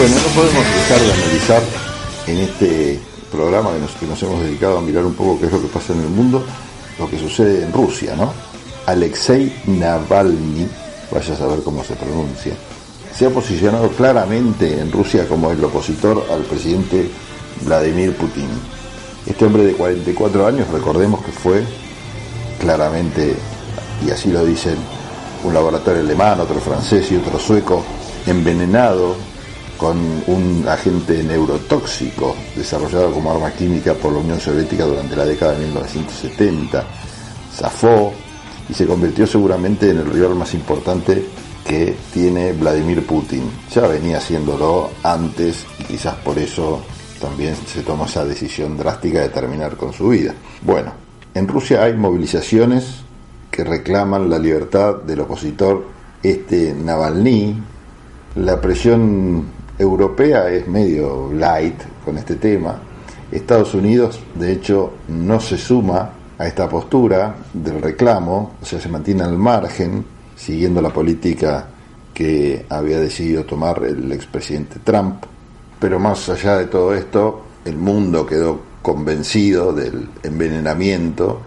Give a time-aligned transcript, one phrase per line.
[0.00, 1.62] Bueno, no podemos dejar de analizar
[2.26, 2.98] en este
[3.30, 5.66] programa que nos, que nos hemos dedicado a mirar un poco qué es lo que
[5.66, 6.42] pasa en el mundo,
[6.98, 8.32] lo que sucede en Rusia, ¿no?
[8.86, 10.66] Alexei Navalny,
[11.12, 12.54] vaya a saber cómo se pronuncia,
[13.14, 17.10] se ha posicionado claramente en Rusia como el opositor al presidente
[17.66, 18.48] Vladimir Putin.
[19.26, 21.62] Este hombre de 44 años, recordemos que fue
[22.58, 23.34] claramente,
[24.06, 24.76] y así lo dicen,
[25.44, 27.84] un laboratorio alemán, otro francés y otro sueco,
[28.26, 29.28] envenenado
[29.80, 35.52] con un agente neurotóxico desarrollado como arma química por la Unión Soviética durante la década
[35.52, 36.84] de 1970.
[37.56, 38.12] Zafó
[38.68, 41.24] y se convirtió seguramente en el rival más importante
[41.66, 43.50] que tiene Vladimir Putin.
[43.74, 46.82] Ya venía haciéndolo antes y quizás por eso
[47.18, 50.34] también se tomó esa decisión drástica de terminar con su vida.
[50.60, 50.92] Bueno,
[51.32, 52.96] en Rusia hay movilizaciones
[53.50, 55.86] que reclaman la libertad del opositor
[56.22, 57.58] este Navalny.
[58.36, 62.78] La presión europea es medio light con este tema.
[63.32, 68.88] Estados Unidos, de hecho, no se suma a esta postura del reclamo, o sea, se
[68.88, 70.04] mantiene al margen,
[70.36, 71.66] siguiendo la política
[72.12, 75.24] que había decidido tomar el expresidente Trump.
[75.78, 81.40] Pero más allá de todo esto, el mundo quedó convencido del envenenamiento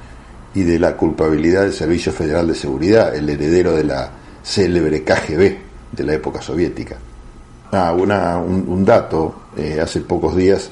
[0.55, 4.09] y de la culpabilidad del Servicio Federal de Seguridad, el heredero de la
[4.43, 5.57] célebre KGB
[5.91, 6.97] de la época soviética.
[7.75, 10.69] Ah, un, dato, eh, hace pocos días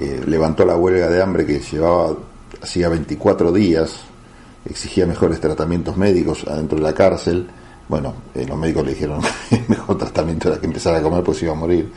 [0.00, 2.16] eh, levantó la huelga de hambre que llevaba
[2.60, 4.00] hacía 24 días,
[4.64, 7.46] exigía mejores tratamientos médicos adentro de la cárcel.
[7.88, 9.20] Bueno, eh, los médicos le dijeron
[9.52, 11.92] el mejor tratamiento era que empezara a comer pues iba a morir.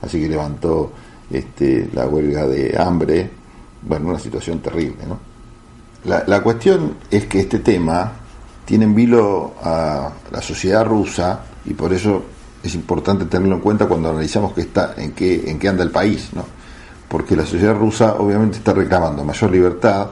[0.00, 0.90] Así que levantó
[1.30, 3.30] este, la huelga de hambre.
[3.82, 5.18] Bueno, una situación terrible, ¿no?
[6.06, 8.12] La, la cuestión es que este tema
[8.64, 12.22] tiene en vilo a la sociedad rusa y por eso
[12.62, 15.90] es importante tenerlo en cuenta cuando analizamos qué está, en qué, en qué anda el
[15.90, 16.44] país, ¿no?
[17.08, 20.08] Porque la sociedad rusa obviamente está reclamando mayor libertad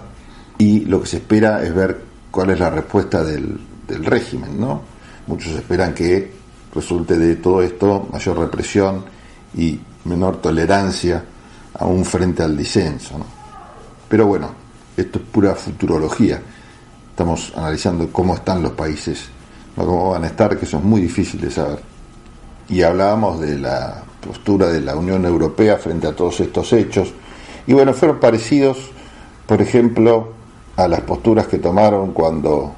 [0.59, 2.01] y lo que se espera es ver
[2.31, 4.83] cuál es la respuesta del, del régimen, ¿no?
[5.27, 6.33] Muchos esperan que
[6.75, 9.05] resulte de todo esto mayor represión
[9.55, 11.25] y menor tolerancia
[11.79, 13.27] aún frente al disenso, ¿no?
[14.09, 14.51] Pero bueno,
[14.97, 16.41] esto es pura futurología.
[17.11, 19.27] Estamos analizando cómo están los países,
[19.77, 21.96] no cómo van a estar, que eso es muy difícil de saber
[22.69, 27.13] y hablábamos de la postura de la Unión Europea frente a todos estos hechos.
[27.67, 28.91] Y bueno, fueron parecidos,
[29.47, 30.33] por ejemplo,
[30.77, 32.73] a las posturas que tomaron cuando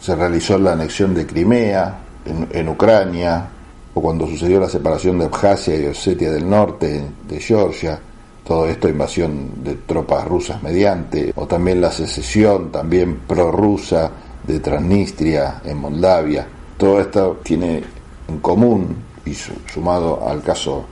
[0.00, 3.48] se realizó la anexión de Crimea en, Ucrania,
[3.94, 7.98] o cuando sucedió la separación de Abjasia y Osetia del Norte de Georgia,
[8.44, 14.10] todo esto invasión de tropas rusas mediante, o también la secesión también prorrusa
[14.46, 16.46] de Transnistria en Moldavia.
[16.76, 17.82] Todo esto tiene
[18.28, 20.86] en común y sumado al caso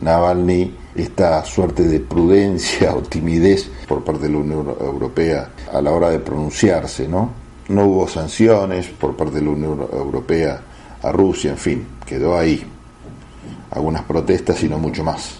[0.00, 5.92] Navalny, esta suerte de prudencia o timidez por parte de la Unión Europea a la
[5.92, 7.30] hora de pronunciarse, ¿no?
[7.68, 10.60] No hubo sanciones por parte de la Unión Europea
[11.02, 12.64] a Rusia, en fin, quedó ahí.
[13.70, 15.38] Algunas protestas y no mucho más.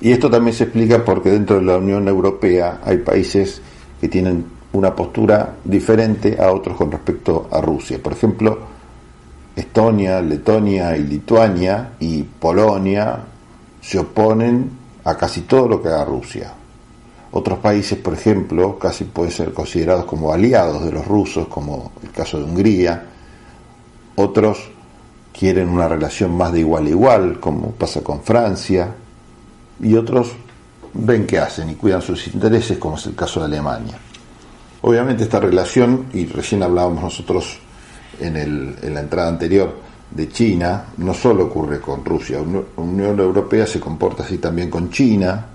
[0.00, 3.60] Y esto también se explica porque dentro de la Unión Europea hay países
[4.00, 7.98] que tienen una postura diferente a otros con respecto a Rusia.
[8.02, 8.58] Por ejemplo,
[9.56, 13.18] Estonia, Letonia y Lituania y Polonia
[13.80, 14.70] se oponen
[15.04, 16.52] a casi todo lo que haga Rusia.
[17.32, 22.10] Otros países, por ejemplo, casi pueden ser considerados como aliados de los rusos, como el
[22.10, 23.06] caso de Hungría.
[24.16, 24.70] Otros
[25.36, 28.94] quieren una relación más de igual a igual, como pasa con Francia.
[29.80, 30.32] Y otros
[30.94, 33.98] ven qué hacen y cuidan sus intereses, como es el caso de Alemania.
[34.82, 37.58] Obviamente esta relación, y recién hablábamos nosotros
[38.20, 39.74] en, el, en la entrada anterior
[40.10, 44.90] de China, no solo ocurre con Rusia, la Unión Europea se comporta así también con
[44.90, 45.46] China,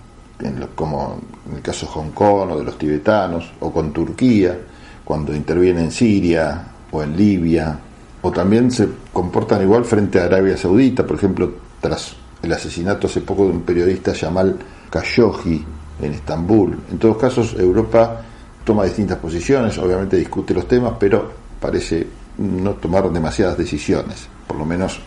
[0.75, 1.19] como
[1.50, 4.58] en el caso de Hong Kong o de los tibetanos, o con Turquía,
[5.03, 7.80] cuando interviene en Siria o en Libia,
[8.22, 13.22] o también se comportan igual frente a Arabia Saudita, por ejemplo, tras el asesinato hace
[13.22, 14.57] poco de un periodista Jamal
[14.89, 15.63] Khashoggi
[16.01, 16.78] en Estambul.
[16.92, 18.22] En todos casos, Europa
[18.63, 22.07] toma distintas posiciones, obviamente discute los temas, pero parece
[22.39, 25.00] no tomar demasiadas decisiones, por lo menos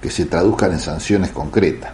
[0.00, 1.92] que se traduzcan en sanciones concretas.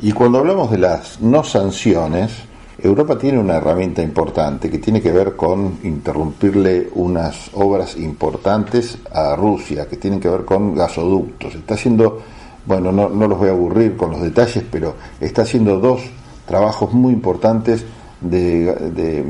[0.00, 2.32] Y cuando hablamos de las no sanciones,
[2.78, 9.36] Europa tiene una herramienta importante que tiene que ver con interrumpirle unas obras importantes a
[9.36, 11.54] Rusia, que tienen que ver con gasoductos.
[11.54, 12.20] Está haciendo,
[12.66, 16.02] bueno, no, no los voy a aburrir con los detalles, pero está haciendo dos
[16.46, 17.84] trabajos muy importantes
[18.20, 18.70] de,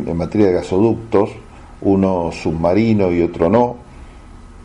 [0.06, 1.30] en materia de gasoductos,
[1.82, 3.76] uno submarino y otro no,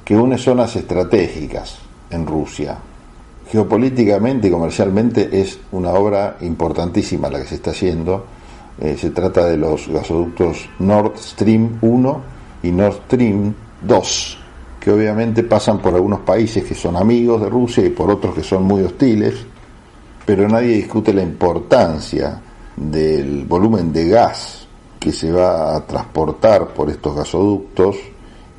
[0.08, 2.78] que une zonas estratégicas en Rusia,
[3.52, 8.26] geopolíticamente y comercialmente es una obra importantísima la que se está haciendo.
[8.80, 12.22] Eh, se trata de los gasoductos Nord Stream 1
[12.64, 14.38] y Nord Stream 2,
[14.80, 18.44] que obviamente pasan por algunos países que son amigos de Rusia y por otros que
[18.44, 19.36] son muy hostiles,
[20.26, 22.42] pero nadie discute la importancia
[22.78, 24.68] del volumen de gas
[24.98, 27.98] que se va a transportar por estos gasoductos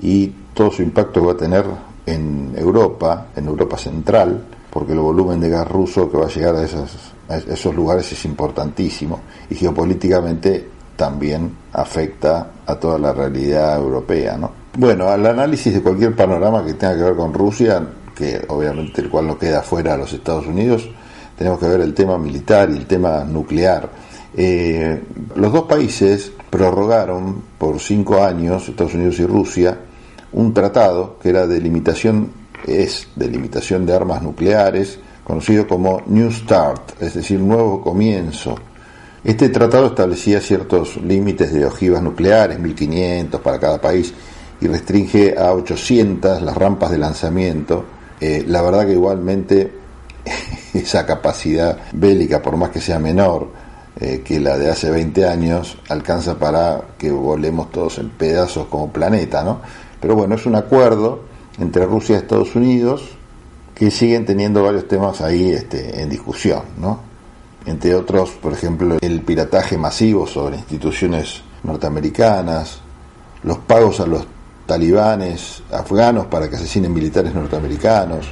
[0.03, 1.65] y todo su impacto que va a tener
[2.05, 6.57] en Europa, en Europa Central, porque el volumen de gas ruso que va a llegar
[6.57, 14.37] a, esos lugares es importantísimo y geopolíticamente también afecta a toda la realidad europea.
[14.37, 14.51] ¿no?
[14.77, 17.81] Bueno, al análisis de cualquier panorama que tenga que ver con Rusia,
[18.13, 20.89] que obviamente el cual no queda fuera de los Estados Unidos,
[21.37, 23.89] tenemos que ver el tema militar y el tema nuclear.
[24.37, 25.05] Eh,
[25.37, 29.79] los dos países prorrogaron por cinco años, Estados Unidos y Rusia,
[30.33, 32.31] un tratado que era de limitación
[32.67, 38.57] es de limitación de armas nucleares, conocido como New Start, es decir, nuevo comienzo.
[39.25, 44.13] Este tratado establecía ciertos límites de ojivas nucleares, 1500 para cada país,
[44.61, 47.85] y restringe a 800 las rampas de lanzamiento.
[48.21, 49.73] Eh, la verdad que igualmente
[50.75, 53.49] esa capacidad bélica, por más que sea menor
[54.01, 58.93] eh, que la de hace 20 años, alcanza para que volemos todos en pedazos como
[58.93, 59.61] planeta, ¿no?
[60.01, 61.23] Pero bueno, es un acuerdo
[61.59, 63.03] entre Rusia y Estados Unidos,
[63.75, 67.01] que siguen teniendo varios temas ahí este, en discusión, ¿no?
[67.67, 72.81] Entre otros, por ejemplo, el pirataje masivo sobre instituciones norteamericanas,
[73.43, 74.27] los pagos a los
[74.67, 78.27] talibanes afganos para que asesinen militares norteamericanos,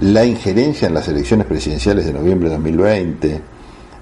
[0.00, 3.40] la injerencia en las elecciones presidenciales de noviembre de 2020,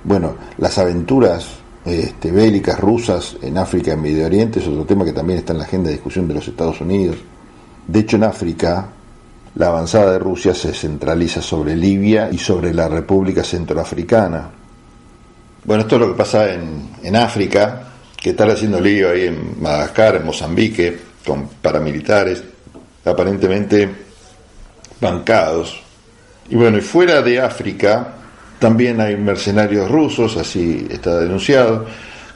[0.05, 1.47] bueno, las aventuras
[1.91, 5.53] este, bélicas rusas en África y en Medio Oriente es otro tema que también está
[5.53, 7.17] en la agenda de discusión de los Estados Unidos.
[7.87, 8.89] De hecho, en África,
[9.57, 14.51] la avanzada de Rusia se centraliza sobre Libia y sobre la República Centroafricana.
[15.65, 20.17] Bueno, esto es lo que pasa en, África, que está haciendo lío ahí en Madagascar,
[20.17, 22.43] en Mozambique, con paramilitares
[23.05, 23.89] aparentemente
[25.01, 25.83] bancados.
[26.49, 28.15] Y bueno, y fuera de África
[28.61, 31.87] también hay mercenarios rusos, así está denunciado,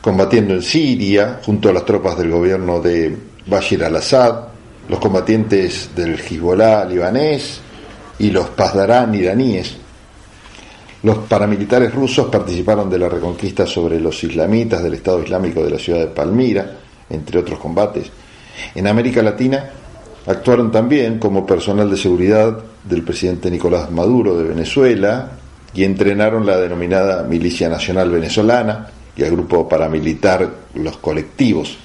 [0.00, 3.16] combatiendo en Siria junto a las tropas del gobierno de
[3.46, 4.54] Bashir al-Assad
[4.88, 7.60] los combatientes del Hezbollah libanés
[8.18, 9.76] y los Pazdarán iraníes.
[11.02, 15.78] Los paramilitares rusos participaron de la reconquista sobre los islamitas del Estado Islámico de la
[15.78, 16.78] ciudad de Palmira,
[17.10, 18.10] entre otros combates.
[18.74, 19.70] En América Latina
[20.26, 25.30] actuaron también como personal de seguridad del presidente Nicolás Maduro de Venezuela
[25.74, 31.78] y entrenaron la denominada Milicia Nacional Venezolana y al grupo paramilitar Los Colectivos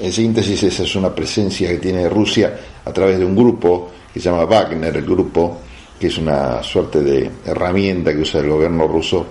[0.00, 4.18] en síntesis, esa es una presencia que tiene Rusia a través de un grupo que
[4.18, 5.60] se llama Wagner, el grupo
[5.98, 9.26] que es una suerte de herramienta que usa el gobierno ruso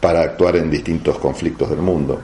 [0.00, 2.20] para actuar en distintos conflictos del mundo.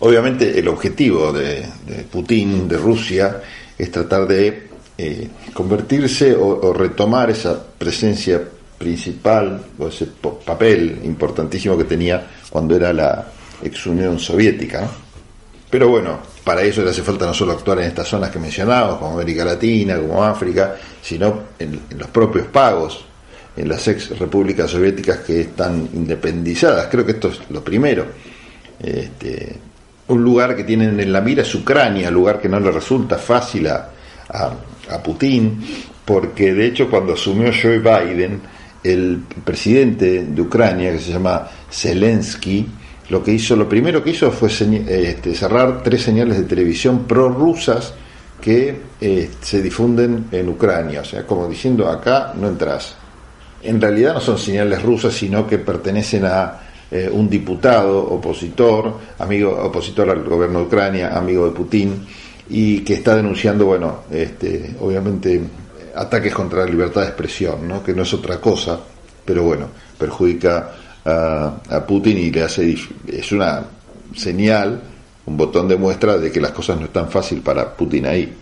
[0.00, 1.66] Obviamente el objetivo de,
[2.10, 3.42] Putin, de Rusia,
[3.76, 8.42] es tratar de eh, convertirse o, retomar esa presencia
[8.80, 10.06] principal o ese
[10.42, 13.26] papel importantísimo que tenía cuando era la
[13.62, 14.88] ex Unión Soviética.
[15.68, 18.96] Pero bueno, para eso le hace falta no solo actuar en estas zonas que mencionamos,
[18.96, 23.04] como América Latina, como África, sino en, los propios pagos,
[23.54, 26.86] en las ex repúblicas soviéticas que están independizadas.
[26.90, 28.06] Creo que esto es lo primero.
[28.82, 29.56] Este,
[30.08, 33.66] un lugar que tienen en la mira es Ucrania, lugar que no le resulta fácil
[33.66, 33.90] a,
[34.30, 35.62] a Putin,
[36.02, 38.40] porque de hecho cuando asumió Joe Biden,
[38.82, 42.66] el presidente de Ucrania, que se llama Zelensky,
[43.10, 47.92] lo que hizo, lo primero que hizo fue este, cerrar tres señales de televisión prorrusas
[48.40, 52.94] que eh, se difunden en Ucrania, o sea, como diciendo acá no entras.
[53.62, 56.60] En realidad no son señales rusas, sino que pertenecen a
[56.90, 62.06] eh, un diputado opositor, amigo opositor al gobierno de Ucrania, amigo de Putin,
[62.48, 65.40] y que está denunciando, bueno, este, obviamente
[65.94, 67.82] ataques contra la libertad de expresión, ¿no?
[67.82, 68.78] que no es otra cosa,
[69.24, 69.68] pero bueno,
[69.98, 70.70] perjudica
[71.04, 72.76] a, Putin y le hace
[73.08, 73.64] es una
[74.14, 74.80] señal,
[75.26, 78.32] un botón de muestra de que las cosas no están fácil para Putin ahí.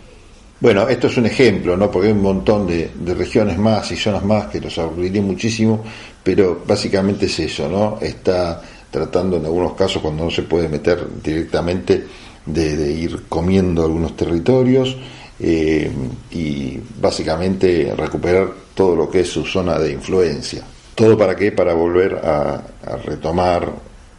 [0.61, 1.89] Bueno, esto es un ejemplo, ¿no?
[1.89, 5.85] Porque hay un montón de, regiones más y zonas más que los aburriría muchísimo,
[6.23, 7.99] pero básicamente es eso, ¿no?
[8.01, 12.05] Está tratando en algunos casos, cuando no se puede meter directamente,
[12.45, 14.97] de, ir comiendo algunos territorios
[15.41, 15.91] eh,
[16.31, 20.65] y básicamente recuperar todo lo que es su zona de influencia.
[20.95, 21.53] ¿Todo para qué?
[21.53, 22.63] Para volver a,
[23.05, 23.71] retomar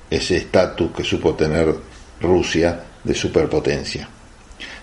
[0.10, 1.76] ese estatus que supo tener
[2.22, 4.08] Rusia de superpotencia.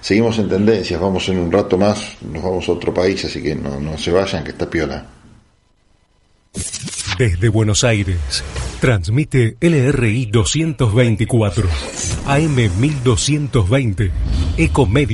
[0.00, 3.54] Seguimos en tendencias, vamos en un rato más, nos vamos a otro país, así que
[3.54, 5.06] no, no se vayan, que está piola.
[7.18, 8.44] Desde Buenos Aires,
[8.80, 11.68] transmite LRI 224,
[12.26, 14.10] AM 1220,
[14.58, 15.04] Ecomedio.